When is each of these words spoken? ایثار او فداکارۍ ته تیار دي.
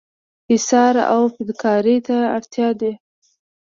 ایثار 0.51 0.95
او 1.13 1.21
فداکارۍ 1.33 1.97
ته 2.07 2.17
تیار 2.51 2.73
دي. 2.81 2.91